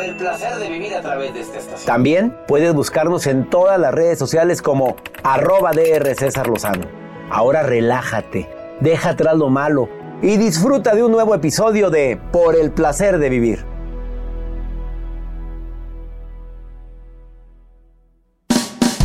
[0.00, 1.86] Por el placer de vivir a través de esta estación.
[1.86, 6.86] También puedes buscarnos en todas las redes sociales como arroba DR César Lozano.
[7.30, 8.48] Ahora relájate,
[8.80, 9.90] deja atrás lo malo
[10.22, 13.66] y disfruta de un nuevo episodio de Por el placer de vivir.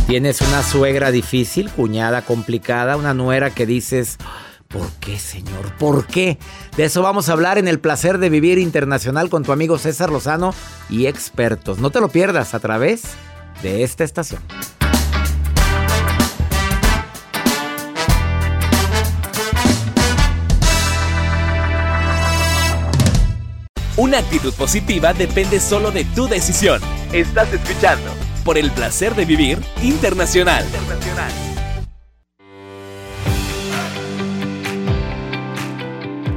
[0.06, 4.16] Tienes una suegra difícil, cuñada complicada, una nuera que dices,
[4.68, 5.74] ¿por qué, señor?
[5.78, 6.38] ¿Por qué?
[6.76, 10.10] De eso vamos a hablar en el placer de vivir internacional con tu amigo César
[10.10, 10.54] Lozano
[10.88, 11.78] y expertos.
[11.78, 13.02] No te lo pierdas a través
[13.62, 14.42] de esta estación.
[23.96, 26.82] Una actitud positiva depende solo de tu decisión.
[27.12, 28.10] Estás escuchando
[28.44, 30.66] por el placer de vivir internacional.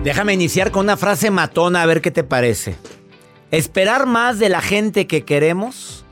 [0.03, 2.77] Déjame iniciar con una frase matona a ver qué te parece.
[3.51, 6.05] Esperar más de la gente que queremos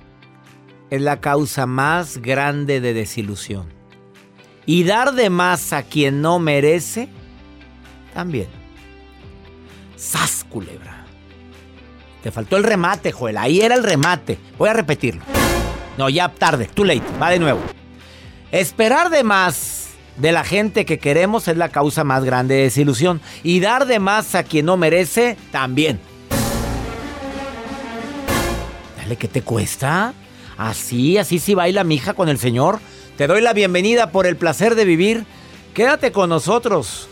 [0.90, 3.72] es la causa más grande de desilusión.
[4.66, 7.08] Y dar de más a quien no merece,
[8.14, 8.48] también.
[9.96, 11.06] ¡Sas, culebra!
[12.22, 13.38] Te faltó el remate, Joel.
[13.38, 14.38] Ahí era el remate.
[14.58, 15.24] Voy a repetirlo.
[15.98, 16.66] No, ya tarde.
[16.66, 17.04] Too late.
[17.22, 17.62] Va de nuevo.
[18.52, 19.87] Esperar de más
[20.18, 23.22] de la gente que queremos es la causa más grande de desilusión.
[23.44, 26.00] Y dar de más a quien no merece, también.
[28.98, 30.14] Dale, ¿qué te cuesta?
[30.58, 32.80] Así, así sí baila mi hija con el Señor.
[33.18, 35.26] Te doy la bienvenida por el placer de vivir.
[35.74, 37.08] Quédate con nosotros.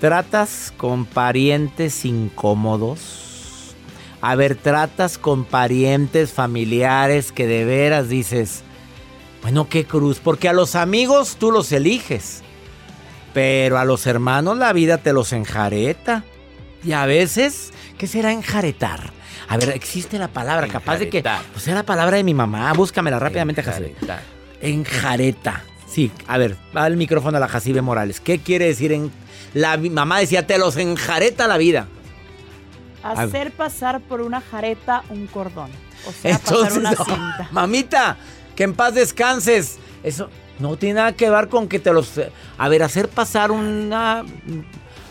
[0.00, 3.74] ¿Tratas con parientes incómodos?
[4.20, 8.62] A ver, tratas con parientes, familiares que de veras dices,
[9.42, 12.42] bueno, qué cruz, porque a los amigos tú los eliges,
[13.32, 16.24] pero a los hermanos la vida te los enjareta.
[16.84, 19.12] Y a veces, ¿qué será enjaretar?
[19.48, 21.22] A ver, existe la palabra, capaz de que.
[21.22, 23.94] Pues sea la palabra de mi mamá, búscamela rápidamente, Jacibe.
[24.60, 25.62] Enjareta.
[25.86, 28.20] Sí, a ver, va el micrófono a la Jacibe Morales.
[28.20, 29.10] ¿Qué quiere decir en.
[29.54, 31.86] La mamá decía, te los enjareta la vida.
[33.02, 35.70] Hacer pasar por una jareta un cordón.
[36.06, 37.48] O sea, pasar Entonces, una no, cinta.
[37.52, 38.16] mamita,
[38.56, 39.78] que en paz descanses.
[40.02, 40.28] Eso
[40.58, 42.12] no tiene nada que ver con que te los...
[42.58, 44.24] A ver, hacer pasar una...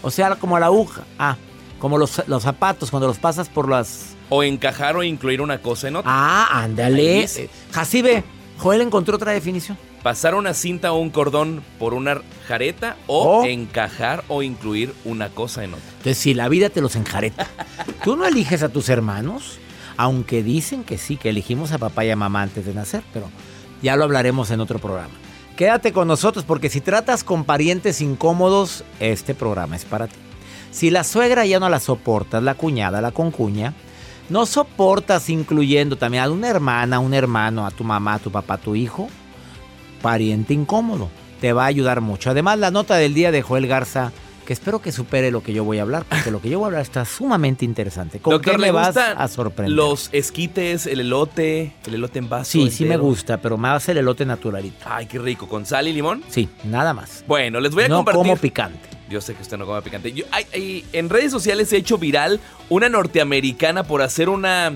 [0.02, 1.04] O sea, como la aguja.
[1.20, 1.38] Ah,
[1.80, 4.16] como los, los zapatos, cuando los pasas por las...
[4.30, 6.12] O encajar o incluir una cosa en otra.
[6.14, 7.28] Ah, ándale.
[7.72, 8.24] Jacibe,
[8.58, 9.78] Joel encontró otra definición.
[10.02, 15.30] Pasar una cinta o un cordón por una jareta o O- encajar o incluir una
[15.30, 15.86] cosa en otra.
[15.98, 17.48] Entonces, si la vida te los enjareta.
[18.04, 19.58] Tú no eliges a tus hermanos,
[19.98, 23.30] aunque dicen que sí, que elegimos a papá y a mamá antes de nacer, pero
[23.82, 25.14] ya lo hablaremos en otro programa.
[25.56, 30.16] Quédate con nosotros porque si tratas con parientes incómodos, este programa es para ti.
[30.72, 33.74] Si la suegra ya no la soportas, la cuñada, la concuña,
[34.30, 38.32] no soportas incluyendo también a una hermana, a un hermano, a tu mamá, a tu
[38.32, 39.08] papá, a tu hijo,
[40.02, 41.10] pariente incómodo.
[41.40, 42.32] Te va a ayudar mucho.
[42.32, 44.12] Además, la nota del día de Joel Garza,
[44.46, 46.66] que espero que supere lo que yo voy a hablar, porque lo que yo voy
[46.66, 48.20] a hablar está sumamente interesante.
[48.20, 49.76] ¿Con Doctor, qué ¿le me vas a sorprender?
[49.76, 52.52] Los esquites, el elote, el elote en vaso.
[52.52, 54.86] Sí, sí me gusta, pero más el elote naturalito.
[54.86, 55.48] Ay, qué rico.
[55.50, 56.24] ¿Con sal y limón?
[56.30, 57.24] Sí, nada más.
[57.28, 58.22] Bueno, les voy a no compartir.
[58.22, 58.90] como picante.
[59.10, 60.12] Yo sé que usted no come picante.
[60.14, 62.40] Yo- en redes sociales se ha hecho viral
[62.70, 64.74] una norteamericana por hacer una,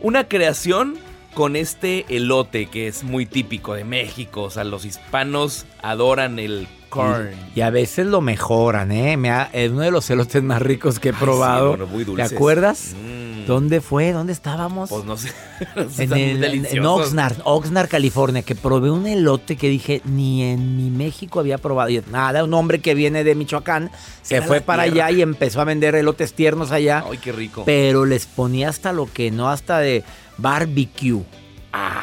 [0.00, 0.96] una creación
[1.38, 4.42] con este elote que es muy típico de México.
[4.42, 7.30] O sea, los hispanos adoran el corn.
[7.54, 9.16] Y a veces lo mejoran, ¿eh?
[9.16, 11.74] Me ha- es uno de los elotes más ricos que he Ay, probado.
[11.74, 12.32] sí, bueno, muy ¿Te dulces.
[12.32, 12.94] acuerdas?
[13.00, 13.46] Mm.
[13.46, 14.10] ¿Dónde fue?
[14.10, 14.90] ¿Dónde estábamos?
[14.90, 15.30] Pues no sé.
[15.98, 16.12] en,
[16.42, 16.84] el- en.
[16.84, 21.88] Oxnard, Oxnard, California, que probé un elote que dije, ni en mi México había probado.
[21.90, 23.92] Y nada, un hombre que viene de Michoacán
[24.22, 25.06] se fue para tierra.
[25.06, 27.04] allá y empezó a vender elotes tiernos allá.
[27.08, 27.62] Ay, qué rico.
[27.64, 30.02] Pero les ponía hasta lo que no, hasta de
[30.38, 31.22] barbecue.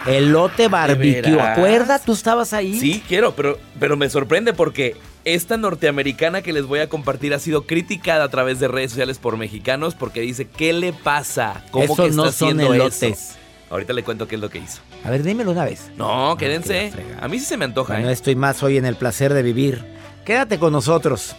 [0.05, 1.39] Elote barbecue.
[1.41, 2.03] ¿Acuerdas?
[2.05, 2.79] ¿Tú estabas ahí?
[2.79, 4.95] Sí, quiero, pero, pero me sorprende porque
[5.25, 9.17] esta norteamericana que les voy a compartir ha sido criticada a través de redes sociales
[9.17, 11.63] por mexicanos porque dice, ¿qué le pasa?
[11.71, 13.03] ¿Cómo Esos que está no son haciendo elotes.
[13.03, 13.33] eso?
[13.71, 14.81] Ahorita le cuento qué es lo que hizo.
[15.03, 15.89] A ver, dímelo una vez.
[15.97, 16.85] No, que quédense.
[16.85, 17.25] la fregada.
[17.25, 18.13] A mí sí se me antoja, No ¿eh?
[18.13, 19.83] estoy más hoy en el placer de vivir.
[20.23, 21.35] Quédate con nosotros.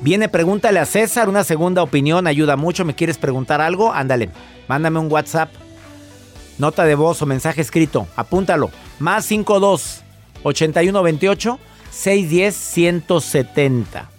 [0.00, 2.84] Viene, pregúntale a César, una segunda opinión ayuda mucho.
[2.84, 3.92] ¿Me quieres preguntar algo?
[3.92, 4.28] Ándale,
[4.68, 5.48] mándame un WhatsApp,
[6.58, 8.06] nota de voz o mensaje escrito.
[8.16, 8.70] Apúntalo.
[8.98, 10.02] Más 52
[10.42, 11.58] 8128
[11.90, 14.15] 610 170.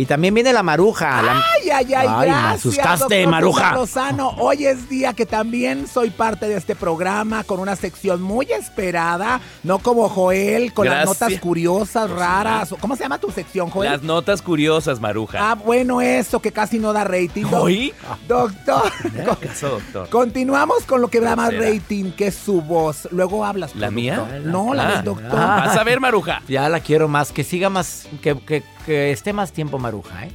[0.00, 1.20] Y también viene la maruja.
[1.20, 3.74] la- Ay, ay, ay, Ay, me gracias, asustaste, doctor Maruja.
[3.74, 4.28] Lozano.
[4.38, 9.42] Hoy es día que también soy parte de este programa con una sección muy esperada,
[9.62, 12.74] no como Joel, con las notas curiosas, raras.
[12.80, 13.90] ¿Cómo se llama tu sección, Joel?
[13.90, 15.50] Las notas curiosas, Maruja.
[15.50, 17.44] Ah, bueno, eso que casi no da rating.
[17.52, 17.92] ¿Hoy?
[18.26, 20.08] Doctor, ¿Me haga caso, doctor?
[20.08, 23.06] continuamos con lo que da más rating, que es su voz.
[23.10, 23.72] Luego hablas.
[23.72, 24.40] tú, ¿La mía?
[24.44, 24.92] No, la Ah.
[24.94, 25.30] del doctor.
[25.38, 25.64] Ah.
[25.66, 26.40] Vas a ver, Maruja.
[26.48, 30.26] Ya la quiero más, que siga más, que, que- que esté más tiempo Maruja.
[30.26, 30.30] ¿eh?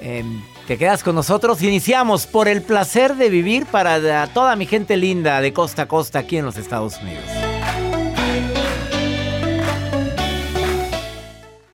[0.00, 1.62] Em, te quedas con nosotros.
[1.62, 6.18] Iniciamos por el placer de vivir para toda mi gente linda de costa a costa
[6.18, 7.37] aquí en los Estados Unidos.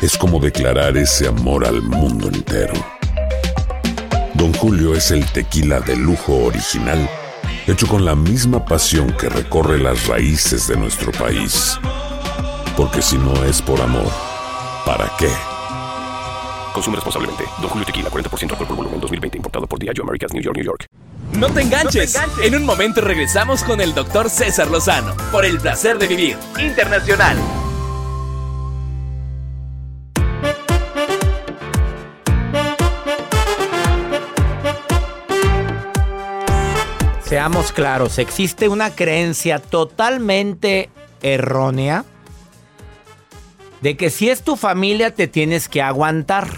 [0.00, 2.74] es como declarar ese amor al mundo entero.
[4.34, 7.08] Don Julio es el tequila de lujo original,
[7.66, 11.78] hecho con la misma pasión que recorre las raíces de nuestro país.
[12.76, 14.10] Porque si no es por amor,
[14.86, 15.30] ¿para qué?
[16.72, 17.44] Consume responsablemente.
[17.60, 19.38] Don Julio Tequila, 40% alcohol por volumen, 2020.
[19.38, 20.86] Importado por Diageo Americas, New York, New York.
[21.32, 22.16] No te enganches.
[22.42, 27.36] En un momento regresamos con el doctor César Lozano por el placer de vivir internacional.
[37.28, 40.88] Seamos claros, existe una creencia totalmente
[41.20, 42.06] errónea
[43.82, 46.48] de que si es tu familia te tienes que aguantar.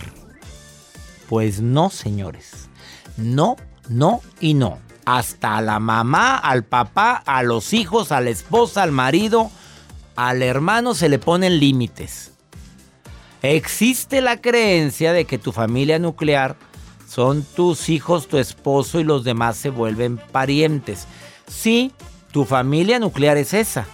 [1.28, 2.68] Pues no, señores.
[3.16, 3.56] No,
[3.88, 4.78] no y no.
[5.06, 9.50] Hasta a la mamá, al papá, a los hijos, a la esposa, al marido,
[10.14, 12.30] al hermano se le ponen límites.
[13.42, 16.56] Existe la creencia de que tu familia nuclear
[17.10, 21.08] son tus hijos, tu esposo y los demás se vuelven parientes.
[21.48, 21.90] Sí,
[22.30, 23.88] tu familia nuclear es esa.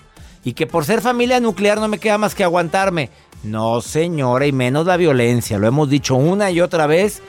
[0.45, 3.09] Y que por ser familia nuclear no me queda más que aguantarme.
[3.43, 5.57] No, señora, y menos la violencia.
[5.57, 7.23] Lo hemos dicho una y otra vez.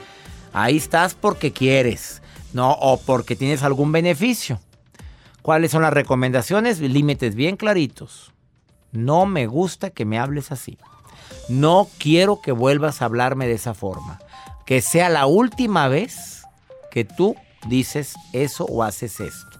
[0.52, 2.20] Ahí estás porque quieres.
[2.52, 4.60] No, o porque tienes algún beneficio.
[5.40, 6.80] ¿Cuáles son las recomendaciones?
[6.80, 8.34] Límites bien claritos.
[8.92, 10.76] No me gusta que me hables así.
[11.48, 14.18] No quiero que vuelvas a hablarme de esa forma.
[14.68, 16.42] Que sea la última vez
[16.90, 17.34] que tú
[17.68, 19.58] dices eso o haces esto.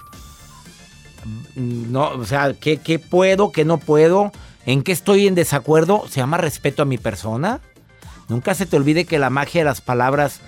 [1.54, 4.32] No, o sea, ¿qué, puedo, qué no puedo?
[4.66, 6.04] ¿En qué estoy en desacuerdo?
[6.10, 7.62] ¿Se llama respeto a mi persona?
[8.28, 10.42] Nunca se te olvide que la magia de las palabras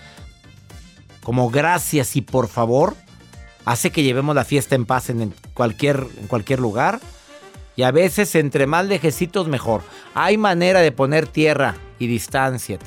[1.23, 2.97] como gracias y por favor
[3.64, 7.00] hace que llevemos la fiesta en paz en cualquier, en cualquier lugar.
[7.76, 9.81] Y a veces entre más lejecitos mejor.
[10.12, 12.79] Hay manera de poner tierra y distancia,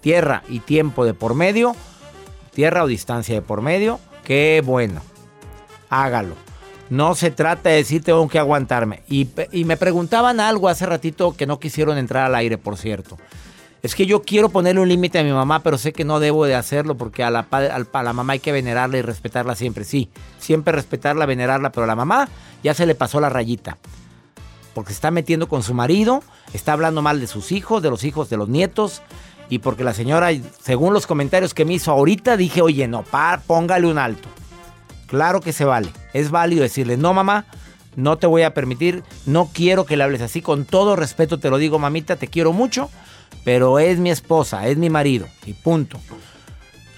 [0.00, 1.74] tierra y tiempo de por medio,
[2.54, 4.00] tierra o distancia de por medio.
[4.24, 5.02] Qué bueno.
[5.88, 6.34] Hágalo.
[6.90, 9.02] No se trata de decir tengo que aguantarme.
[9.08, 9.28] Y,
[9.64, 13.16] me preguntaban algo hace ratito que no quisieron entrar al aire, por cierto.
[13.82, 16.44] Es que yo quiero ponerle un límite a mi mamá, pero sé que no debo
[16.44, 19.84] de hacerlo porque a la, a la mamá hay que venerarla y respetarla siempre.
[19.84, 22.28] Sí, siempre respetarla, venerarla, pero a la mamá
[22.62, 23.78] ya se le pasó la rayita.
[24.74, 28.04] Porque se está metiendo con su marido, está hablando mal de sus hijos, de los
[28.04, 29.00] hijos, de los nietos.
[29.50, 30.30] Y porque la señora,
[30.62, 33.04] según los comentarios que me hizo ahorita, dije, oye, no,
[33.46, 34.28] póngale un alto.
[35.06, 35.90] Claro que se vale.
[36.14, 37.44] Es válido decirle, no mamá,
[37.96, 40.40] no te voy a permitir, no quiero que le hables así.
[40.40, 42.88] Con todo respeto te lo digo, mamita, te quiero mucho
[43.44, 45.98] pero es mi esposa, es mi marido, y punto.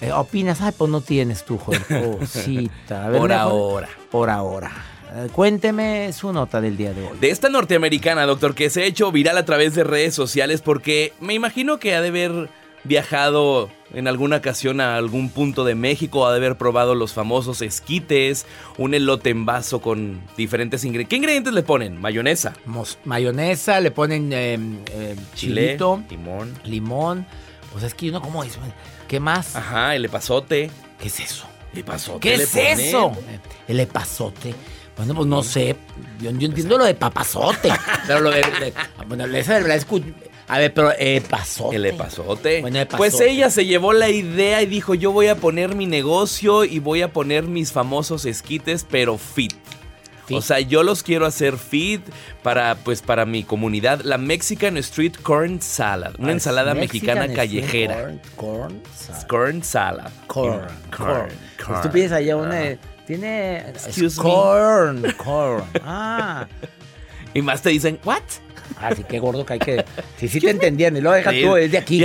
[0.00, 0.60] Eh, ¿Opinas?
[0.60, 1.82] Ay, pues no tienes tú, joder,
[2.18, 3.10] cosita.
[3.12, 3.88] por ahora.
[4.10, 4.72] Por ahora.
[5.14, 7.18] Eh, cuénteme su nota del día de hoy.
[7.18, 11.12] De esta norteamericana, doctor, que se ha hecho viral a través de redes sociales porque
[11.20, 12.48] me imagino que ha de ver
[12.84, 17.62] viajado en alguna ocasión a algún punto de México, ha de haber probado los famosos
[17.62, 18.46] esquites,
[18.78, 21.10] un elote en vaso con diferentes ingredientes.
[21.10, 22.00] ¿Qué ingredientes le ponen?
[22.00, 22.54] Mayonesa.
[23.04, 24.58] mayonesa, le ponen eh,
[24.92, 25.78] eh, Chile,
[26.10, 26.58] limón.
[26.64, 27.26] Limón.
[27.70, 28.60] Pues es que yo no como eso.
[29.08, 29.56] ¿Qué más?
[29.56, 30.70] Ajá, el epazote.
[30.98, 31.46] ¿Qué es eso?
[31.74, 32.20] Epazote.
[32.20, 33.12] ¿Qué es eso?
[33.68, 34.54] El epazote.
[35.02, 35.74] Bueno, pues no sé.
[36.20, 37.72] Yo, entiendo lo de papazote.
[38.06, 38.72] pero lo de.
[39.08, 39.86] bueno, esa de verdad es
[40.46, 41.76] a ver, pero eh, pasote.
[41.76, 42.64] El epazote.
[42.96, 46.78] Pues ella se llevó la idea y dijo, yo voy a poner mi negocio y
[46.78, 49.54] voy a poner mis famosos esquites, pero fit.
[50.30, 52.00] O sea, yo los quiero hacer fit
[52.42, 54.02] para, pues, para mi comunidad.
[54.02, 56.14] La Mexican Street Corn Salad.
[56.18, 58.14] Una ah, ensalada mexicana callejera.
[58.36, 59.26] Corn, salad.
[59.26, 60.10] Corn salad.
[60.28, 60.66] Corn.
[60.96, 61.28] Corn.
[61.66, 62.78] Pues tú piensas allá una...
[63.06, 63.58] Tiene...
[63.58, 65.02] Excuse corn.
[65.16, 65.64] Corn.
[65.82, 66.46] Ah.
[67.34, 68.22] Y más te dicen, ¿what?
[68.80, 69.84] Así que gordo que hay que.
[70.18, 72.02] Si sí, te entendían, y lo dejas tú, es de aquí.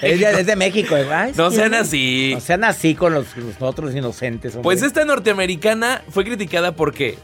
[0.00, 0.96] Es de, México.
[1.36, 2.32] no sean así.
[2.34, 3.26] No sean así con los,
[3.60, 4.58] otros inocentes.
[4.62, 7.18] Pues esta norteamericana fue criticada porque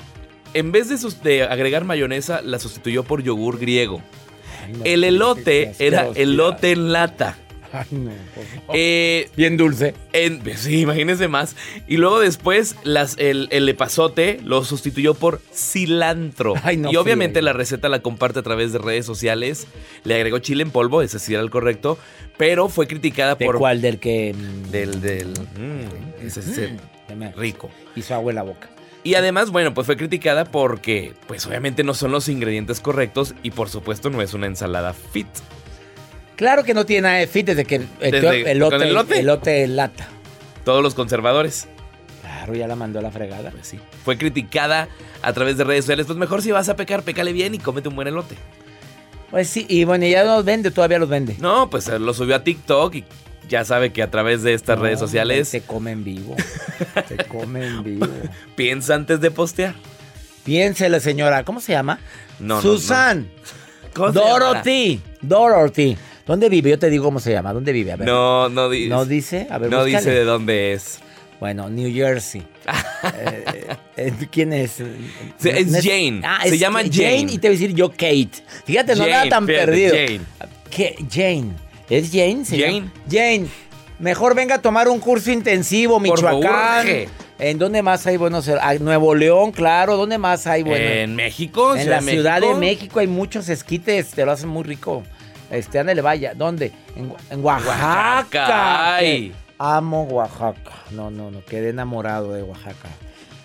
[0.54, 4.02] en vez de, de agregar mayonesa, la sustituyó por yogur griego.
[4.84, 7.36] el elote era elote en lata.
[7.72, 8.10] Ay, no,
[8.74, 9.94] eh, Bien dulce.
[10.56, 11.56] sí, imagínense más.
[11.86, 16.54] Y luego después las, el, el epazote lo sustituyó por cilantro.
[16.90, 19.66] y obviamente la receta la comparte a través de redes sociales.
[20.04, 21.98] Le agregó chile en polvo, ese sí era el correcto.
[22.36, 23.58] Pero fue criticada ¿De por.
[23.58, 23.80] cuál?
[23.82, 24.34] Del que.
[24.34, 25.00] Mm, del.
[25.00, 26.76] del mm, ese, ese,
[27.14, 27.70] mm, rico.
[27.94, 28.68] Hizo agua en la boca.
[29.02, 33.50] Y además, bueno, pues fue criticada porque, pues obviamente no son los ingredientes correctos y
[33.50, 35.26] por supuesto no es una ensalada fit.
[36.40, 39.68] Claro que no tiene nada de fit desde que el, elote, elote?
[39.68, 40.08] lata.
[40.64, 41.68] Todos los conservadores.
[42.22, 43.50] Claro, ya la mandó a la fregada.
[43.50, 43.78] Pues sí.
[44.06, 44.88] Fue criticada
[45.20, 46.06] a través de redes sociales.
[46.06, 48.36] Pues mejor si vas a pecar, pecale bien y cómete un buen elote.
[49.30, 51.36] Pues sí, y bueno, ya los vende, todavía los vende.
[51.40, 53.04] No, pues eh, lo subió a TikTok y
[53.46, 55.46] ya sabe que a través de estas redes sociales.
[55.46, 56.36] Se come en vivo.
[57.06, 58.08] se come en vivo.
[58.56, 59.74] Piensa antes de postear.
[60.44, 61.44] Piénsele, señora.
[61.44, 62.00] ¿Cómo se llama?
[62.38, 63.28] No, Susan.
[63.94, 65.02] No, Dorothy.
[65.20, 65.98] Dorothy.
[66.30, 66.70] ¿Dónde vive?
[66.70, 67.52] Yo te digo cómo se llama.
[67.52, 67.90] ¿Dónde vive?
[67.90, 68.06] A ver.
[68.06, 68.88] No, no dice.
[68.88, 69.48] ¿No dice?
[69.50, 71.00] A ver, No dice de dónde es.
[71.40, 72.42] Bueno, New Jersey.
[73.02, 74.78] Eh, eh, ¿Quién es?
[74.78, 76.20] es Jane.
[76.22, 77.26] Ah, se llama Jane.
[77.30, 78.30] Y te voy a decir yo Kate.
[78.66, 79.94] Fíjate, no era tan perdido.
[79.94, 80.20] Jane.
[80.68, 80.96] ¿Qué?
[81.10, 81.52] Jane.
[81.88, 82.44] ¿Es Jane?
[82.44, 82.90] Jane.
[83.10, 83.46] Jane.
[83.98, 86.86] Mejor venga a tomar un curso intensivo, Michoacán.
[87.38, 88.50] ¿En dónde más hay buenos?
[88.50, 89.96] Ah, Nuevo León, claro.
[89.96, 90.90] ¿Dónde más hay buenos?
[90.90, 91.74] En México.
[91.74, 94.10] En la Ciudad de México hay muchos esquites.
[94.10, 95.02] Te lo hacen muy rico.
[95.50, 96.34] Este, ándale, vaya.
[96.34, 96.72] ¿Dónde?
[96.96, 98.98] En, Oaxaca.
[99.58, 100.84] Amo Oaxaca.
[100.92, 101.44] No, no, no.
[101.44, 102.88] Quedé enamorado de Oaxaca.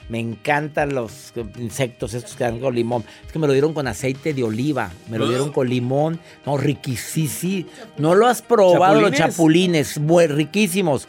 [0.07, 3.03] Me encantan los insectos estos que dan con limón.
[3.25, 4.91] Es que me lo dieron con aceite de oliva.
[5.09, 6.19] Me lo dieron con limón.
[6.45, 7.67] No, riquísimo.
[7.97, 9.97] No lo has probado los chapulines.
[9.97, 11.07] Muy riquísimos.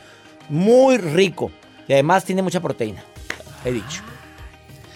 [0.49, 1.51] Muy rico.
[1.87, 3.05] Y además tiene mucha proteína.
[3.65, 4.03] He dicho.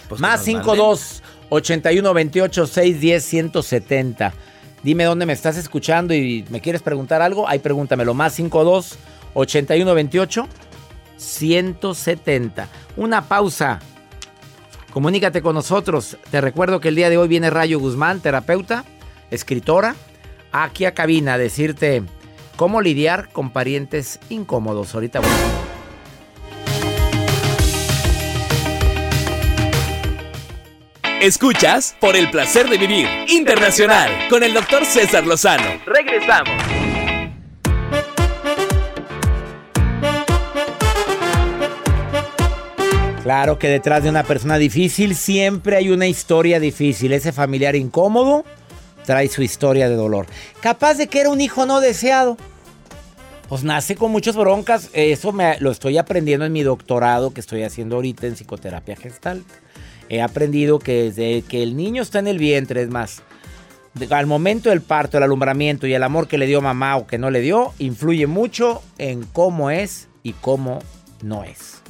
[0.09, 4.35] Pues Más 52 81 28 610 170.
[4.83, 7.49] Dime dónde me estás escuchando y me quieres preguntar algo.
[7.49, 8.15] Ahí pregúntamelo.
[8.15, 8.99] Más 52
[9.35, 10.49] 81 28
[11.17, 12.69] 170.
[12.97, 13.81] Una pausa.
[14.93, 16.17] Comunícate con nosotros.
[16.31, 18.85] Te recuerdo que el día de hoy viene Rayo Guzmán, terapeuta,
[19.31, 19.95] escritora,
[20.51, 22.03] aquí a cabina a decirte
[22.57, 24.95] cómo lidiar con parientes incómodos.
[24.95, 25.70] Ahorita voy.
[31.21, 35.79] Escuchas por el placer de vivir internacional con el doctor César Lozano.
[35.85, 36.49] Regresamos.
[43.23, 47.13] Claro que detrás de una persona difícil siempre hay una historia difícil.
[47.13, 48.47] Ese familiar incómodo
[49.05, 50.25] trae su historia de dolor.
[50.61, 52.39] Capaz de que era un hijo no deseado.
[53.51, 54.89] Pues nace con muchas broncas.
[54.95, 59.45] Eso lo estoy aprendiendo en mi doctorado que estoy haciendo ahorita en psicoterapia gestal.
[60.11, 63.23] He aprendido que desde que el niño está en el vientre, es más,
[64.11, 67.17] al momento del parto, el alumbramiento y el amor que le dio mamá o que
[67.17, 70.81] no le dio, influye mucho en cómo es y cómo
[71.23, 71.81] no es.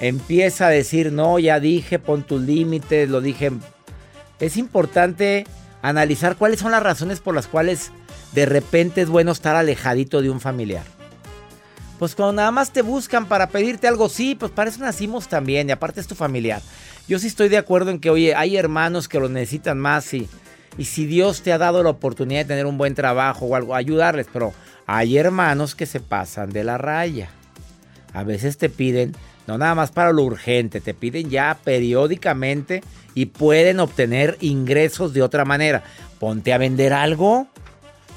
[0.00, 3.52] Empieza a decir, no, ya dije, pon tus límites, lo dije.
[4.40, 5.46] Es importante
[5.80, 7.92] analizar cuáles son las razones por las cuales
[8.32, 10.97] de repente es bueno estar alejadito de un familiar.
[11.98, 15.68] Pues cuando nada más te buscan para pedirte algo, sí, pues para eso nacimos también
[15.68, 16.62] y aparte es tu familiar.
[17.08, 20.28] Yo sí estoy de acuerdo en que, oye, hay hermanos que lo necesitan más y,
[20.76, 23.74] y si Dios te ha dado la oportunidad de tener un buen trabajo o algo,
[23.74, 24.52] ayudarles, pero
[24.86, 27.30] hay hermanos que se pasan de la raya.
[28.12, 29.14] A veces te piden,
[29.46, 32.82] no nada más para lo urgente, te piden ya periódicamente
[33.14, 35.82] y pueden obtener ingresos de otra manera.
[36.20, 37.48] Ponte a vender algo.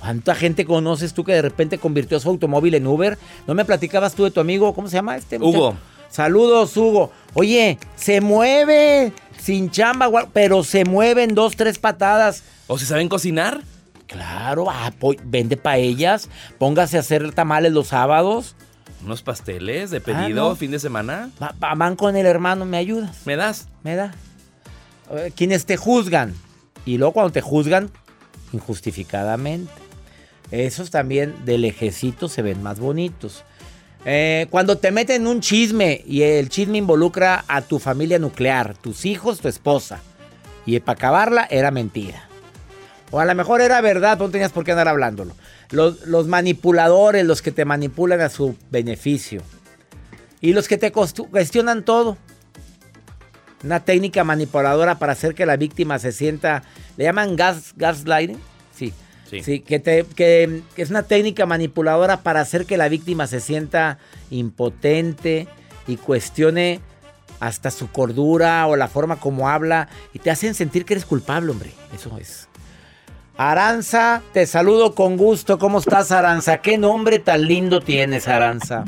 [0.01, 3.19] ¿Cuánta gente conoces tú que de repente convirtió su automóvil en Uber?
[3.45, 4.73] ¿No me platicabas tú de tu amigo?
[4.73, 5.37] ¿Cómo se llama este?
[5.37, 5.75] Hugo.
[6.09, 7.11] Saludos, Hugo.
[7.35, 12.43] Oye, se mueve sin chamba, pero se mueve en dos, tres patadas.
[12.65, 13.61] ¿O se saben cocinar?
[14.07, 14.91] Claro, ah,
[15.23, 18.55] vende paellas, póngase a hacer tamales los sábados.
[19.05, 21.29] Unos pasteles de pedido, fin de semana.
[21.59, 23.25] van con el hermano, ¿me ayudas?
[23.25, 23.67] ¿Me das?
[23.83, 24.13] Me da.
[25.35, 26.33] Quienes te juzgan.
[26.85, 27.91] Y luego cuando te juzgan,
[28.51, 29.71] injustificadamente.
[30.51, 33.43] Esos también de lejecito se ven más bonitos.
[34.03, 38.75] Eh, cuando te meten en un chisme y el chisme involucra a tu familia nuclear,
[38.77, 40.01] tus hijos, tu esposa.
[40.65, 42.27] Y para acabarla era mentira.
[43.11, 45.35] O a lo mejor era verdad, no tenías por qué andar hablándolo.
[45.69, 49.41] Los, manipuladores, los que te manipulan a su beneficio.
[50.39, 52.17] Y los que te cuestionan todo.
[53.63, 56.63] Una técnica manipuladora para hacer que la víctima se sienta.
[56.97, 58.39] ¿Le llaman gas, gaslighting?
[59.31, 59.41] Sí.
[59.43, 63.97] Sí, que, te, que, es una técnica manipuladora para hacer que la víctima se sienta
[64.29, 65.47] impotente
[65.87, 66.81] y cuestione
[67.39, 71.51] hasta su cordura o la forma como habla y te hacen sentir que eres culpable,
[71.51, 71.71] hombre.
[71.93, 72.49] Eso es.
[73.37, 75.57] Aranza, te saludo con gusto.
[75.57, 76.57] ¿Cómo estás, Aranza?
[76.57, 78.83] ¿Qué nombre tan lindo tienes, Aranza?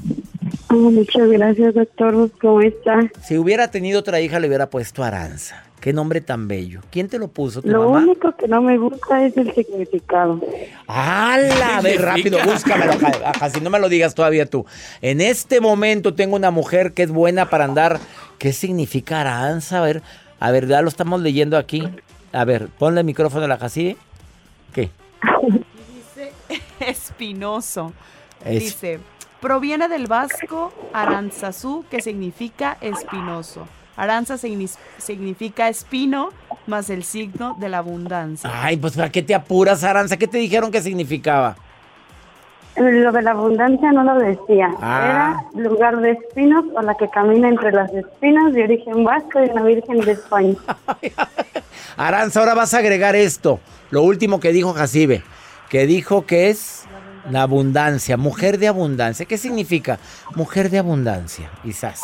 [0.69, 2.29] Oh, muchas gracias, doctor.
[2.41, 2.99] ¿Cómo está?
[3.23, 5.63] Si hubiera tenido otra hija, le hubiera puesto Aranza.
[5.84, 6.80] Qué nombre tan bello.
[6.91, 7.62] ¿Quién te lo puso?
[7.62, 10.39] ¿Tu lo único que no me gusta es el significado.
[10.88, 11.82] ¡Hala!
[11.84, 12.93] Ve rápido, búscamelo,
[13.54, 14.65] si no me lo digas todavía tú.
[15.02, 18.00] En este momento tengo una mujer que es buena para andar.
[18.38, 19.80] ¿Qué significa Aranza?
[19.80, 20.02] A ver,
[20.39, 21.84] a ver, ya lo estamos leyendo aquí.
[22.32, 23.98] A ver, ponle el micrófono a la Jacide.
[24.74, 24.89] ¿Qué?
[25.41, 26.32] Dice
[26.80, 27.91] espinoso.
[28.46, 29.02] Dice,
[29.41, 33.67] proviene del vasco aranzazú, que significa espinoso.
[33.95, 36.29] Aranza significa espino
[36.67, 38.49] más el signo de la abundancia.
[38.51, 40.17] Ay, pues ¿para qué te apuras, Aranza?
[40.17, 41.56] ¿Qué te dijeron que significaba?
[42.75, 44.71] Lo de la abundancia no lo decía.
[44.82, 45.45] Ah.
[45.53, 49.49] Era lugar de espinos o la que camina entre las espinas de origen vasco y
[49.49, 50.56] una virgen de España.
[51.97, 53.60] Aranza, ahora vas a agregar esto.
[53.91, 55.21] Lo último que dijo Jacibe,
[55.69, 56.86] que dijo que es
[57.29, 59.27] la abundancia, mujer de abundancia.
[59.27, 59.99] ¿Qué significa?
[60.36, 62.01] Mujer de abundancia, quizás.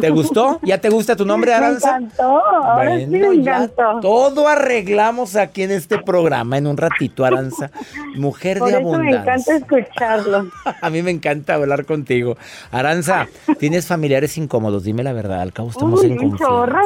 [0.00, 0.60] ¿Te gustó?
[0.62, 1.98] ¿Ya te gusta tu nombre, Aranza?
[1.98, 4.00] Me encantó, ahora sí me encantó.
[4.00, 7.70] todo arreglamos aquí en este programa en un ratito, Aranza.
[8.16, 9.10] Mujer de abundancia.
[9.10, 10.50] me encanta escucharlo.
[10.82, 12.36] A mí me encanta hablar contigo.
[12.70, 13.26] Aranza,
[13.58, 14.84] ¿tienes familiares incómodos?
[14.84, 16.82] Dime la verdad, al cabo estamos en confianza.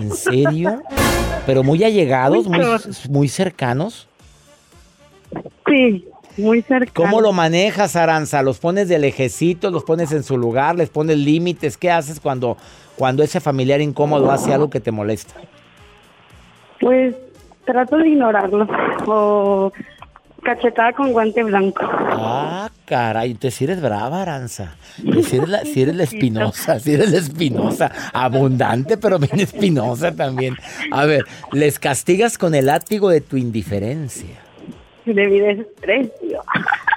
[0.00, 0.82] ¿En serio?
[1.46, 2.60] ¿Pero muy allegados, muy,
[3.08, 4.08] muy cercanos?
[5.66, 6.09] Sí.
[6.36, 6.92] Muy cerca.
[6.94, 8.42] ¿Cómo lo manejas, Aranza?
[8.42, 11.76] ¿Los pones de lejecito, los pones en su lugar, les pones límites?
[11.76, 12.56] ¿Qué haces cuando,
[12.96, 15.34] cuando ese familiar incómodo hace algo que te molesta?
[16.80, 17.14] Pues
[17.64, 18.66] trato de ignorarlo
[19.06, 19.72] o
[20.42, 21.82] cachetada con guante blanco.
[21.84, 24.76] Ah, caray, entonces si eres brava, Aranza.
[24.96, 27.90] Si eres, la, si eres la espinosa, si eres la espinosa.
[28.12, 30.56] Abundante, pero bien espinosa también.
[30.90, 34.49] A ver, les castigas con el látigo de tu indiferencia
[35.04, 36.42] de mi desprecio.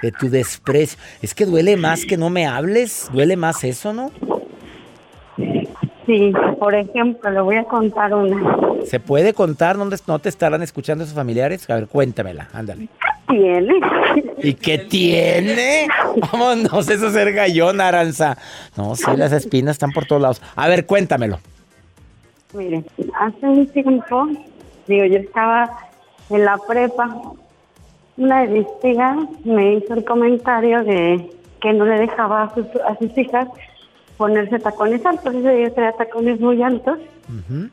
[0.02, 0.98] De tu desprecio.
[1.22, 4.10] Es que duele más que no me hables, duele más eso, ¿no?
[6.06, 8.58] Sí, por ejemplo, le voy a contar una.
[8.84, 11.68] ¿Se puede contar dónde no te estarán escuchando esos familiares?
[11.70, 12.88] A ver, cuéntamela, ándale.
[13.26, 13.74] ¿Qué tiene?
[14.42, 15.88] ¿Y qué tiene?
[16.30, 18.36] Vámonos, eso es ser gallón, Aranza.
[18.76, 20.42] No, sí, las espinas están por todos lados.
[20.56, 21.38] A ver, cuéntamelo.
[22.52, 22.84] Mire,
[23.18, 24.28] hace un tiempo,
[24.86, 25.70] digo, yo estaba
[26.28, 27.08] en la prepa
[28.16, 33.18] una de mis hijas me hizo el comentario de que no le dejaba a sus,
[33.18, 33.48] hijas
[34.16, 35.34] ponerse tacones altos.
[35.34, 36.98] Ese día traía tacones muy altos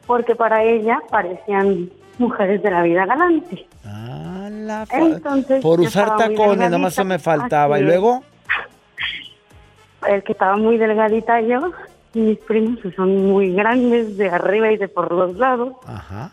[0.07, 3.67] porque para ella parecían mujeres de la vida galante.
[3.85, 7.79] Ah, la Entonces, por usar tacones, nomás eso me faltaba.
[7.79, 8.23] ¿Y luego?
[10.07, 11.71] El que estaba muy delgadita yo
[12.13, 15.73] y mis primos que son muy grandes de arriba y de por los lados.
[15.85, 16.31] Ajá.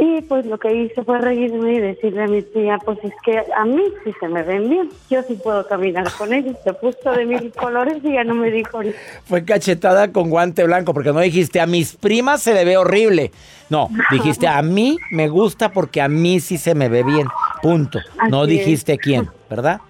[0.00, 3.42] Y pues lo que hice fue reírme y decirle a mi tía, pues es que
[3.56, 6.56] a mí sí se me ven bien, yo sí puedo caminar con ellos.
[6.62, 8.78] Se puso de mil colores y ya no me dijo.
[9.24, 13.32] Fue cachetada con guante blanco, porque no dijiste a mis primas se le ve horrible.
[13.70, 17.26] No, dijiste a mí me gusta porque a mí sí se me ve bien.
[17.60, 17.98] Punto.
[18.30, 19.80] no dijiste quién, ¿verdad?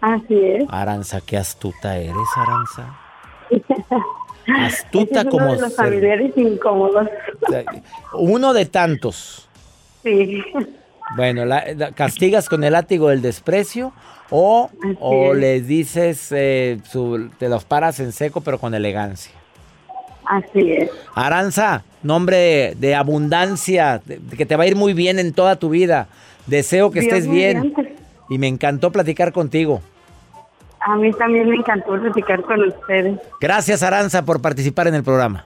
[0.00, 0.64] Así es.
[0.70, 2.98] Aranza, qué astuta eres, Aranza.
[4.58, 5.46] Astuta es como.
[5.46, 7.08] Uno de los familiares incómodos.
[8.14, 9.48] Uno de tantos.
[10.02, 10.42] Sí.
[11.16, 11.42] Bueno,
[11.94, 13.92] ¿castigas con el látigo del desprecio
[14.30, 16.78] o, o les dices, eh,
[17.38, 19.32] te los paras en seco pero con elegancia?
[20.24, 20.90] Así es.
[21.14, 24.02] Aranza, nombre de, abundancia,
[24.36, 26.08] que te va a ir muy bien en toda tu vida.
[26.46, 27.72] Deseo que estés bien.
[28.28, 29.82] Y me encantó platicar contigo.
[30.86, 33.18] A mí también me encantó platicar con ustedes.
[33.40, 35.44] Gracias, Aranza, por participar en el programa.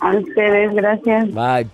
[0.00, 1.32] A ustedes, gracias.
[1.32, 1.66] Bye.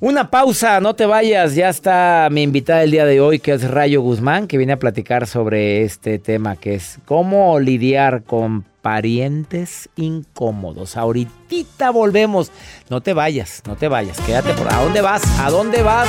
[0.00, 1.54] Una pausa, no te vayas.
[1.54, 4.78] Ya está mi invitada el día de hoy, que es Rayo Guzmán, que viene a
[4.78, 10.96] platicar sobre este tema, que es cómo lidiar con parientes incómodos.
[10.96, 12.50] Ahorita volvemos.
[12.88, 14.20] No te vayas, no te vayas.
[14.22, 14.72] Quédate por.
[14.72, 15.22] ¿A dónde vas?
[15.38, 16.08] ¿A dónde vas?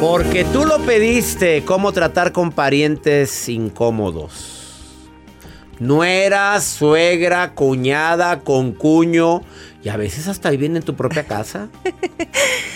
[0.00, 4.88] Porque tú lo pediste, cómo tratar con parientes incómodos.
[5.78, 9.42] Nuera, suegra, cuñada, concuño
[9.84, 11.68] y a veces hasta viven en tu propia casa.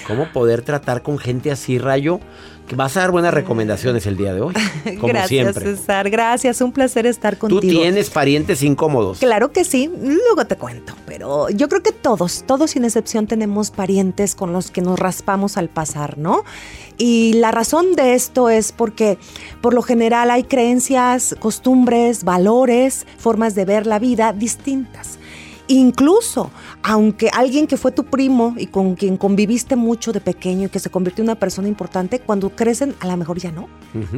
[0.07, 2.21] ¿Cómo poder tratar con gente así, Rayo?
[2.73, 4.55] Vas a dar buenas recomendaciones el día de hoy.
[5.01, 5.77] Como Gracias, siempre.
[5.77, 6.11] César.
[6.11, 7.61] Gracias, un placer estar contigo.
[7.61, 9.19] ¿Tú tienes parientes incómodos?
[9.19, 13.71] Claro que sí, luego te cuento, pero yo creo que todos, todos sin excepción tenemos
[13.71, 16.45] parientes con los que nos raspamos al pasar, ¿no?
[16.97, 19.19] Y la razón de esto es porque
[19.61, 25.19] por lo general hay creencias, costumbres, valores, formas de ver la vida distintas.
[25.69, 26.51] Incluso,
[26.83, 30.79] aunque alguien que fue tu primo y con quien conviviste mucho de pequeño y que
[30.79, 33.69] se convirtió en una persona importante, cuando crecen a lo mejor ya no.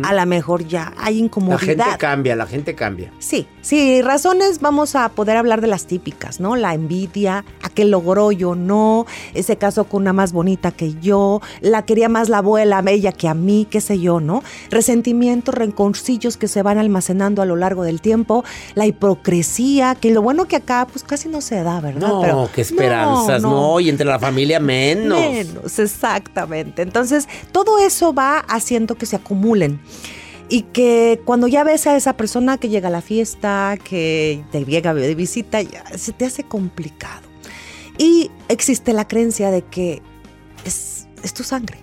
[0.03, 1.77] A lo mejor ya hay incomodidad.
[1.77, 3.13] La gente cambia, la gente cambia.
[3.19, 6.57] Sí, sí, razones vamos a poder hablar de las típicas, ¿no?
[6.57, 9.05] La envidia, a qué logró yo no,
[9.35, 13.29] ese caso con una más bonita que yo, la quería más la abuela, ella que
[13.29, 14.43] a mí, qué sé yo, ¿no?
[14.71, 20.23] Resentimientos, rencorcillos que se van almacenando a lo largo del tiempo, la hipocresía, que lo
[20.23, 22.09] bueno que acá pues casi no se da, ¿verdad?
[22.09, 25.21] No, Pero, qué esperanzas, no, y entre la familia menos.
[25.21, 26.83] Menos, exactamente.
[26.83, 29.81] Entonces, todo eso va haciendo que se acumulen.
[30.49, 34.65] Y que cuando ya ves a esa persona que llega a la fiesta, que te
[34.65, 37.27] llega de visita, ya se te hace complicado.
[37.99, 40.03] Y existe la creencia de que
[40.65, 41.79] es, es tu sangre.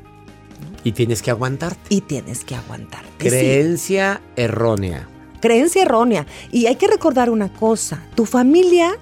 [0.83, 1.79] Y tienes que aguantarte.
[1.89, 3.09] Y tienes que aguantarte.
[3.17, 5.07] Creencia errónea.
[5.39, 6.25] Creencia errónea.
[6.51, 8.97] Y hay que recordar una cosa, tu familia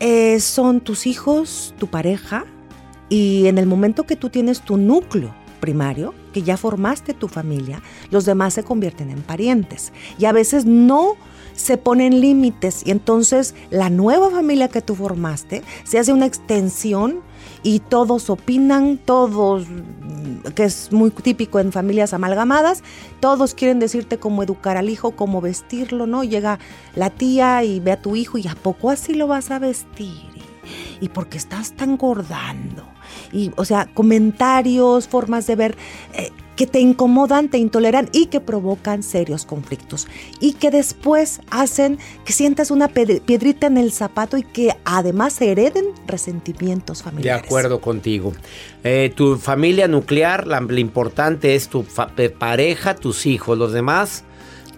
[0.00, 2.44] eh, son tus hijos, tu pareja,
[3.08, 7.80] y en el momento que tú tienes tu núcleo primario, que ya formaste tu familia,
[8.10, 9.92] los demás se convierten en parientes.
[10.18, 11.16] Y a veces no
[11.56, 17.20] se ponen límites y entonces la nueva familia que tú formaste se hace una extensión
[17.62, 19.66] y todos opinan, todos,
[20.54, 22.82] que es muy típico en familias amalgamadas,
[23.18, 26.22] todos quieren decirte cómo educar al hijo, cómo vestirlo, ¿no?
[26.22, 26.60] Llega
[26.94, 30.30] la tía y ve a tu hijo y ¿a poco así lo vas a vestir?
[31.00, 32.84] ¿Y por qué estás tan gordando?
[33.32, 35.76] Y, o sea, comentarios, formas de ver...
[36.14, 40.08] Eh, que te incomodan, te intoleran y que provocan serios conflictos.
[40.40, 45.86] Y que después hacen que sientas una piedrita en el zapato y que además hereden
[46.06, 47.42] resentimientos familiares.
[47.42, 48.32] De acuerdo contigo.
[48.82, 51.84] Eh, tu familia nuclear, la, lo importante es tu
[52.38, 54.24] pareja, tus hijos, los demás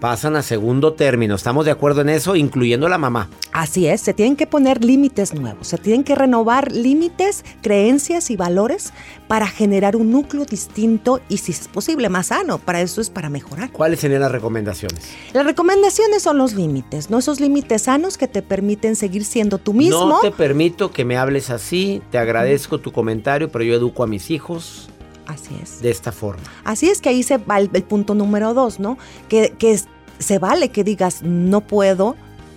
[0.01, 1.35] pasan a segundo término.
[1.35, 3.29] ¿Estamos de acuerdo en eso, incluyendo la mamá?
[3.53, 8.37] Así es, se tienen que poner límites nuevos, se tienen que renovar límites, creencias y
[8.37, 8.93] valores
[9.27, 12.59] para generar un núcleo distinto y, si es posible, más sano.
[12.59, 13.71] Para eso es para mejorar.
[13.73, 15.13] ¿Cuáles serían las recomendaciones?
[15.33, 17.19] Las recomendaciones son los límites, ¿no?
[17.19, 20.07] Esos límites sanos que te permiten seguir siendo tú mismo.
[20.07, 24.07] No te permito que me hables así, te agradezco tu comentario, pero yo educo a
[24.07, 24.89] mis hijos
[25.29, 25.81] Así es.
[25.81, 26.43] De esta forma.
[26.65, 28.99] Así es que ahí se va el, punto número dos, ¿no?
[29.29, 29.79] Que, que
[30.19, 32.17] se vale que digas no puedo,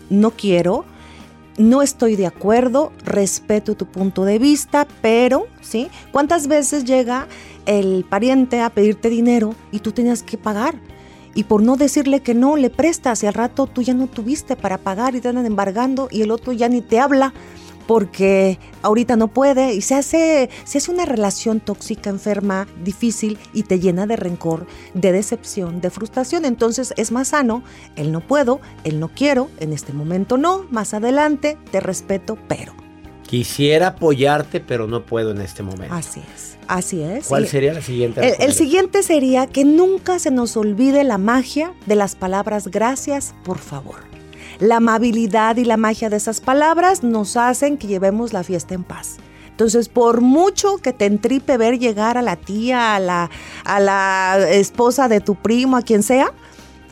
[0.09, 0.85] no quiero,
[1.57, 5.89] no estoy de acuerdo, respeto tu punto de vista, pero, ¿sí?
[6.11, 7.27] ¿Cuántas veces llega
[7.65, 10.75] el pariente a pedirte dinero y tú tenías que pagar?
[11.33, 14.55] Y por no decirle que no, le prestas y al rato tú ya no tuviste
[14.55, 17.33] para pagar y te andan embargando y el otro ya ni te habla
[17.87, 23.63] porque ahorita no puede y se hace, se hace una relación tóxica, enferma, difícil y
[23.63, 26.45] te llena de rencor, de decepción, de frustración.
[26.45, 27.63] Entonces es más sano,
[27.95, 32.73] él no puedo, él no quiero, en este momento no, más adelante te respeto, pero.
[33.27, 35.95] Quisiera apoyarte, pero no puedo en este momento.
[35.95, 37.27] Así es, así es.
[37.27, 38.27] ¿Cuál sería la siguiente?
[38.27, 43.33] El, el, siguiente sería que nunca se nos olvide la magia de las palabras gracias,
[43.45, 44.11] por favor.
[44.61, 48.83] La amabilidad y la magia de esas palabras nos hacen que llevemos la fiesta en
[48.83, 49.17] paz.
[49.49, 53.31] Entonces, por mucho que te entripe ver llegar a la tía, a la,
[53.65, 56.31] a la esposa de tu primo, a quien sea,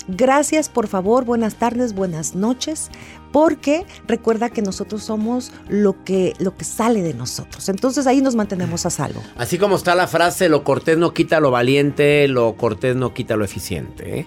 [0.08, 2.90] gracias, por favor, buenas tardes, buenas noches,
[3.32, 7.70] porque recuerda que nosotros somos lo que, lo que sale de nosotros.
[7.70, 9.22] Entonces ahí nos mantenemos a salvo.
[9.38, 13.36] Así como está la frase, lo cortés no quita lo valiente, lo cortés no quita
[13.36, 14.22] lo eficiente.
[14.22, 14.26] ¿eh?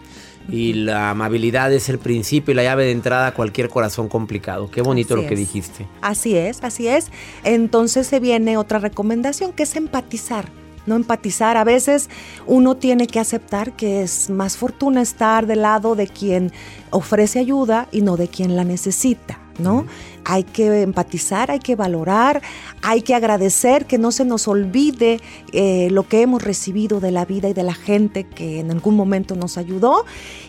[0.48, 4.70] Y la amabilidad es el principio y la llave de entrada a cualquier corazón complicado.
[4.70, 5.87] Qué bonito lo que dijiste.
[6.00, 7.11] Así es, así es.
[7.44, 10.48] Entonces se viene otra recomendación que es empatizar.
[10.85, 12.11] No empatizar, a veces
[12.46, 16.52] uno tiene que aceptar que es más fortuna estar del lado de quien
[16.90, 19.41] ofrece ayuda y no de quien la necesita.
[19.59, 19.87] ¿No?
[20.25, 22.43] Hay que empatizar, hay que valorar,
[22.83, 25.21] hay que agradecer, que no se nos olvide
[25.53, 28.97] eh, lo que hemos recibido de la vida y de la gente que en algún
[28.97, 30.05] momento nos ayudó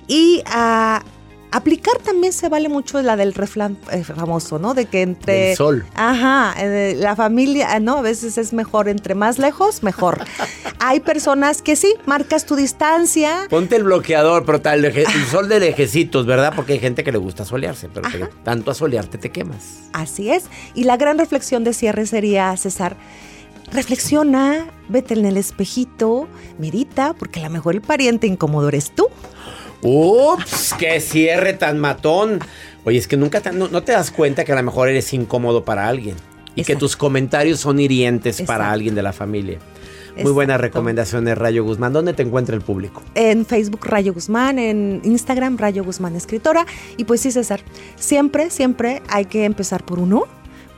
[0.07, 1.03] y a
[1.53, 4.73] Aplicar también se vale mucho la del refrán eh, famoso, ¿no?
[4.73, 5.51] De que entre...
[5.51, 5.85] El sol.
[5.93, 7.97] Ajá, eh, la familia, ¿no?
[7.97, 10.25] A veces es mejor, entre más lejos, mejor.
[10.79, 13.45] Hay personas que sí, marcas tu distancia.
[13.51, 16.53] Ponte el bloqueador, pero tal, el, sol de lejecitos, ¿verdad?
[16.55, 18.09] Porque hay gente que le gusta solearse, pero
[18.43, 19.83] tanto a solearte te quemas.
[19.93, 20.45] Así es.
[20.73, 22.97] Y la gran reflexión de cierre sería, César,
[23.71, 29.07] reflexiona, vete en el espejito, medita, porque a lo mejor el pariente incómodo eres tú.
[29.83, 32.39] Ups, qué cierre tan matón.
[32.85, 35.87] Oye, es que nunca no, te das cuenta que a lo mejor eres incómodo para
[35.87, 36.15] alguien
[36.55, 39.59] y que tus comentarios son hirientes para alguien de la familia.
[40.21, 41.91] Muy buenas recomendaciones, Rayo Guzmán.
[41.91, 43.01] ¿Dónde te encuentra el público?
[43.15, 46.65] En Facebook, Rayo Guzmán, en Instagram, Rayo Guzmán Escritora.
[46.97, 47.61] Y pues sí, César,
[47.95, 50.25] siempre, siempre hay que empezar por uno,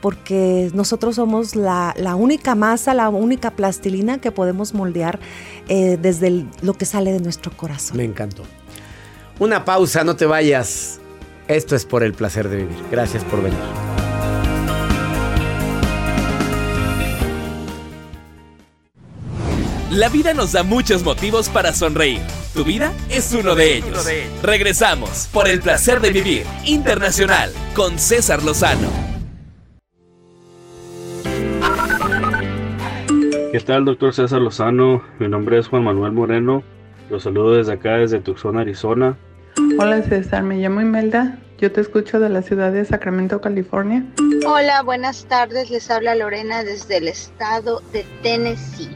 [0.00, 5.18] porque nosotros somos la, única masa, la única plastilina que podemos moldear
[5.68, 7.98] eh, desde lo que sale de nuestro corazón.
[7.98, 8.44] Me encantó.
[9.38, 10.98] Una pausa, no te vayas.
[11.46, 12.78] Esto es por el placer de vivir.
[12.90, 13.58] Gracias por venir.
[19.90, 22.20] La vida nos da muchos motivos para sonreír.
[22.54, 24.06] Tu vida es uno de ellos.
[24.42, 28.88] Regresamos por el placer de vivir internacional con César Lozano.
[33.52, 35.02] ¿Qué tal, doctor César Lozano?
[35.18, 36.62] Mi nombre es Juan Manuel Moreno.
[37.08, 39.16] Los saludo desde acá, desde Tucson, Arizona.
[39.78, 41.38] Hola César, me llamo Imelda.
[41.58, 44.04] Yo te escucho de la ciudad de Sacramento, California.
[44.46, 45.70] Hola, buenas tardes.
[45.70, 48.94] Les habla Lorena desde el estado de Tennessee.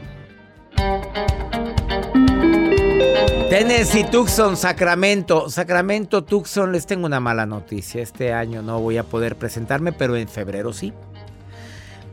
[3.49, 5.49] Tennessee, Tucson, Sacramento.
[5.49, 8.01] Sacramento, Tucson, les tengo una mala noticia.
[8.01, 10.93] Este año no voy a poder presentarme, pero en febrero sí.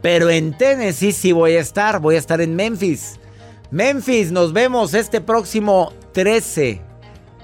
[0.00, 2.00] Pero en Tennessee sí voy a estar.
[2.00, 3.18] Voy a estar en Memphis.
[3.70, 6.88] Memphis, nos vemos este próximo 13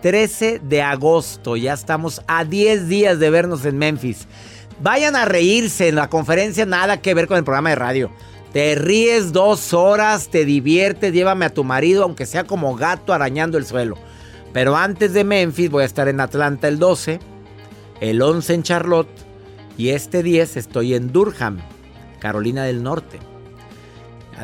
[0.04, 1.56] 13 de agosto.
[1.56, 4.26] Ya estamos a 10 días de vernos en Memphis.
[4.82, 8.10] Vayan a reírse en la conferencia, nada que ver con el programa de radio.
[8.52, 13.56] Te ríes dos horas, te diviertes, llévame a tu marido, aunque sea como gato arañando
[13.56, 13.96] el suelo.
[14.52, 17.18] Pero antes de Memphis voy a estar en Atlanta el 12,
[18.02, 19.08] el 11 en Charlotte
[19.78, 21.60] y este 10 estoy en Durham,
[22.18, 23.20] Carolina del Norte.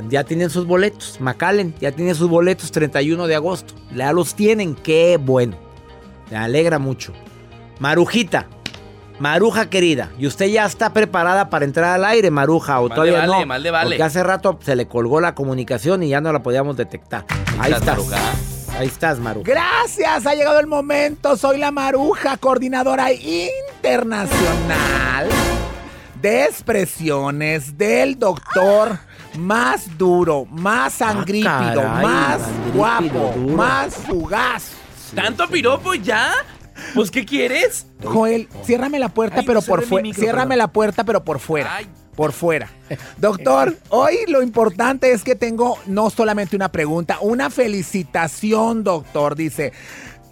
[0.09, 3.74] Ya tienen sus boletos, McAllen, ya tiene sus boletos 31 de agosto.
[3.94, 5.57] Ya los tienen, qué bueno.
[6.31, 7.12] Me alegra mucho.
[7.79, 8.46] Marujita,
[9.18, 12.81] Maruja querida, ¿y usted ya está preparada para entrar al aire, Maruja?
[12.81, 13.46] ¿O Mal todavía vale, no?
[13.46, 13.90] mal de vale.
[13.90, 17.24] Porque hace rato se le colgó la comunicación y ya no la podíamos detectar.
[17.59, 17.96] Ahí estás, estás.
[17.98, 18.18] Maruja.
[18.79, 19.50] Ahí estás, Maruja.
[19.50, 21.37] Gracias, ha llegado el momento.
[21.37, 25.29] Soy la Maruja, coordinadora internacional
[26.22, 28.98] de expresiones del doctor
[29.38, 33.57] más duro, más sangrípido, Ah, caray, más sangrípido, guapo, duro.
[33.57, 34.71] más fugaz.
[35.14, 36.33] ¿Tanto piropo ya?
[36.95, 37.87] Pues, ¿qué quieres?
[38.03, 40.12] Joel, ciérrame la puerta, Ay, pero por fuera.
[40.14, 41.79] Ciérrame la puerta, pero por fuera.
[42.16, 42.69] Por fuera.
[43.19, 49.37] Doctor, hoy lo importante es que tengo no solamente una pregunta, una felicitación, doctor.
[49.37, 49.73] Dice.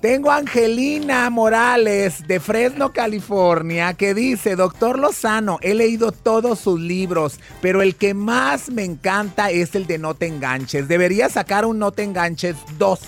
[0.01, 6.79] Tengo a Angelina Morales de Fresno, California, que dice, doctor Lozano, he leído todos sus
[6.79, 10.87] libros, pero el que más me encanta es el de No te enganches.
[10.87, 13.01] Debería sacar un No te enganches 2.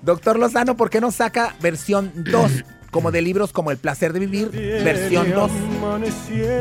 [0.00, 2.64] Doctor Lozano, ¿por qué no saca versión 2?
[2.90, 5.50] Como de libros como El placer de vivir, versión 2.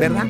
[0.01, 0.25] ¿Verdad?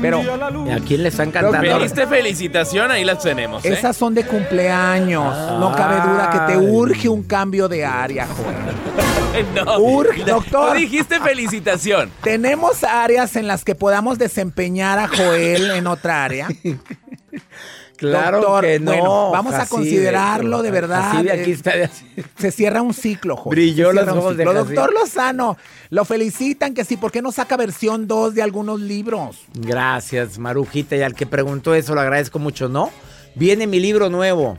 [0.00, 0.22] Pero
[0.66, 1.60] ¿Y a quién le están cantando?
[1.60, 3.72] Pediste felicitación, ahí las tenemos, ¿eh?
[3.72, 5.58] esas son de cumpleaños.
[5.58, 9.46] No cabe duda que te urge un cambio de área, Joel.
[9.54, 10.72] no, Urge, doctor.
[10.72, 12.10] Tú dijiste felicitación.
[12.22, 16.48] ¿Tenemos áreas en las que podamos desempeñar a Joel en otra área?
[17.98, 18.92] Claro Doctor, que no.
[18.92, 21.12] Bueno, vamos a considerarlo de verdad.
[21.12, 21.72] Jacibe, aquí Eh, está.
[22.38, 23.56] Se cierra un ciclo, Joel.
[23.56, 24.44] Brilló los ojos de.
[24.44, 25.58] Doctor Lozano,
[25.90, 26.96] lo felicitan que sí.
[26.96, 29.44] ¿Por qué no saca versión 2 de algunos libros?
[29.54, 30.96] Gracias, Marujita.
[30.96, 32.90] Y al que preguntó eso, lo agradezco mucho, ¿no?
[33.34, 34.56] Viene mi libro nuevo.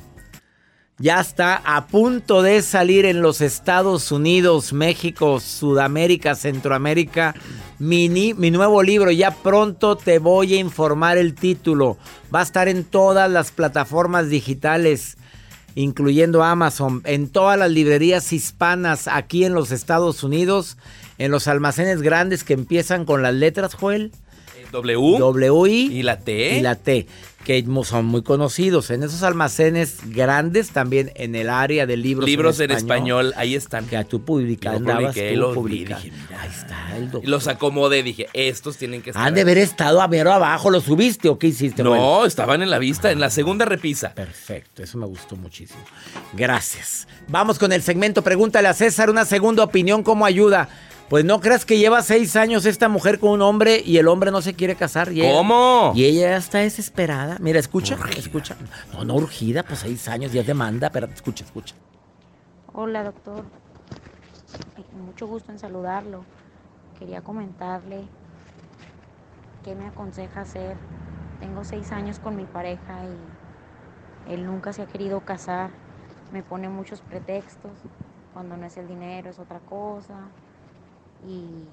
[1.01, 7.33] Ya está a punto de salir en los Estados Unidos, México, Sudamérica, Centroamérica.
[7.79, 11.97] Mi, ni- mi nuevo libro, ya pronto te voy a informar el título.
[12.33, 15.17] Va a estar en todas las plataformas digitales,
[15.75, 20.77] incluyendo Amazon, en todas las librerías hispanas aquí en los Estados Unidos,
[21.17, 24.11] en los almacenes grandes que empiezan con las letras, Joel.
[24.71, 25.17] W.
[25.17, 26.57] W y la T.
[26.57, 27.07] y la T,
[27.43, 28.89] que son muy conocidos.
[28.89, 33.87] En esos almacenes grandes, también en el área de libros, Libros en español, ahí están.
[33.87, 37.29] Que tú publicas, andabas publiqué, tú los vi, dije, mira, Ahí está el doctor.
[37.29, 39.25] Los acomodé, dije, estos tienen que estar.
[39.25, 41.83] Han de haber estado a ver abajo, ¿lo subiste o qué hiciste?
[41.83, 44.13] No, estaban en la vista, en la segunda repisa.
[44.13, 45.79] Perfecto, eso me gustó muchísimo.
[46.33, 47.07] Gracias.
[47.27, 50.69] Vamos con el segmento Pregúntale a César una segunda opinión, ¿cómo ayuda?
[51.09, 54.29] Pues no creas que lleva seis años esta mujer con un hombre y el hombre
[54.31, 55.11] no se quiere casar.
[55.11, 55.91] y ella- ¿Cómo?
[55.95, 57.37] Y ella ya está desesperada.
[57.39, 58.55] Mira, escucha, escucha.
[58.93, 61.73] No, no urgida, pues seis años ya es demanda, pero escucha, escucha.
[62.73, 63.43] Hola, doctor.
[65.05, 66.23] Mucho gusto en saludarlo.
[66.99, 68.01] Quería comentarle
[69.63, 70.77] qué me aconseja hacer.
[71.39, 72.99] Tengo seis años con mi pareja
[74.27, 75.71] y él nunca se ha querido casar.
[76.31, 77.71] Me pone muchos pretextos.
[78.33, 80.15] Cuando no es el dinero es otra cosa.
[81.27, 81.67] Y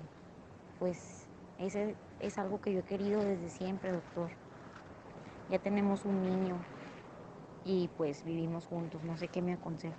[0.78, 1.26] pues
[1.58, 4.30] ese es algo que yo he querido desde siempre, doctor.
[5.50, 6.56] Ya tenemos un niño
[7.64, 9.02] y pues vivimos juntos.
[9.04, 9.96] No sé qué me aconseja.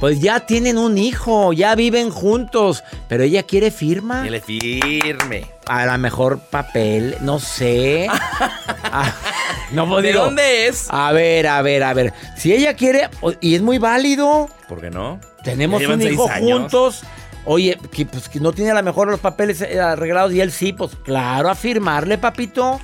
[0.00, 4.22] Pues ya tienen un hijo, ya viven juntos, pero ella quiere firma.
[4.22, 5.46] Que le firme.
[5.66, 8.08] A lo mejor papel, no sé.
[9.72, 10.86] No pues, ¿De dónde es?
[10.90, 12.12] A ver, a ver, a ver.
[12.36, 13.08] Si ella quiere,
[13.40, 15.20] y es muy válido, ¿Por qué no?
[15.44, 16.58] tenemos un hijo años.
[16.60, 17.02] juntos.
[17.44, 20.52] Oye, que, pues, que no tiene a lo mejor los papeles eh, arreglados y él
[20.52, 22.80] sí, pues claro, a firmarle, papito.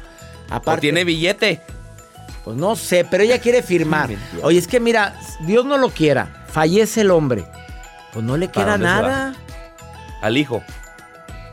[0.48, 1.60] Aparte, ¿O tiene billete?
[2.44, 4.10] Pues no sé, pero ella quiere firmar.
[4.42, 7.44] Oye, es que mira, Dios no lo quiera, fallece el hombre.
[8.12, 9.34] Pues no le ¿Para queda nada
[10.22, 10.62] Al hijo.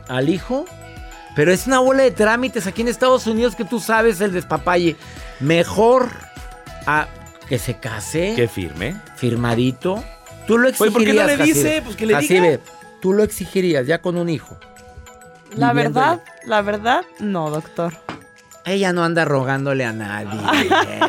[0.08, 0.64] al hijo.
[1.36, 4.96] Pero es una bola de trámites aquí en Estados Unidos que tú sabes el despapalle.
[5.40, 6.08] Mejor
[6.86, 7.08] a
[7.48, 8.34] que se case.
[8.36, 8.96] Que firme.
[9.16, 10.02] Firmadito.
[10.46, 11.26] Tú lo Pues, ¿por qué no exigirías.
[11.26, 11.54] le Jacibe?
[11.68, 11.82] dice?
[11.82, 12.62] Pues, que le Jacibe, diga.
[13.00, 14.56] Tú lo exigirías ya con un hijo.
[15.56, 17.94] La Viviendo verdad, la verdad, no, doctor.
[18.66, 20.40] Ella no anda rogándole a nadie,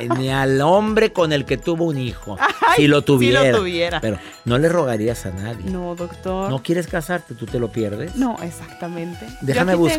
[0.01, 2.37] eh, ni al hombre con el que tuvo un hijo.
[2.39, 3.57] Ay, si lo si lo tuviera.
[3.57, 4.01] tuviera.
[4.01, 5.71] Pero no le rogarías a nadie.
[5.71, 6.49] No, doctor.
[6.49, 7.33] ¿No quieres casarte?
[7.33, 8.15] ¿Tú te lo pierdes?
[8.17, 9.25] No, exactamente.
[9.41, 9.93] Déjame, bus-